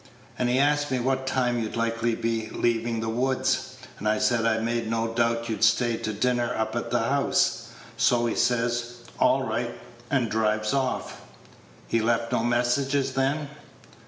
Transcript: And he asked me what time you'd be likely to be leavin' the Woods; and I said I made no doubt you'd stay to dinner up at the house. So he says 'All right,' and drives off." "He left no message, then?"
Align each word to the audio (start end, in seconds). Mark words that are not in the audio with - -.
And 0.39 0.49
he 0.49 0.57
asked 0.57 0.89
me 0.89 0.99
what 0.99 1.27
time 1.27 1.59
you'd 1.59 1.73
be 1.73 1.77
likely 1.77 2.15
to 2.15 2.21
be 2.23 2.49
leavin' 2.49 3.01
the 3.01 3.07
Woods; 3.07 3.75
and 3.99 4.07
I 4.07 4.17
said 4.17 4.47
I 4.47 4.57
made 4.57 4.89
no 4.89 5.09
doubt 5.13 5.47
you'd 5.47 5.63
stay 5.63 5.95
to 5.97 6.11
dinner 6.11 6.55
up 6.55 6.75
at 6.75 6.89
the 6.89 7.01
house. 7.01 7.67
So 7.97 8.25
he 8.25 8.33
says 8.33 8.95
'All 9.19 9.43
right,' 9.43 9.77
and 10.09 10.31
drives 10.31 10.73
off." 10.73 11.21
"He 11.87 12.01
left 12.01 12.31
no 12.31 12.43
message, 12.43 13.11
then?" 13.13 13.47